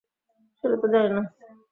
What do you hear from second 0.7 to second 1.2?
তো জানি